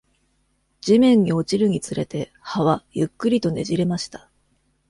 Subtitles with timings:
[0.81, 4.31] 地面に落ちるにつれて、葉はゆっくりとねじれました。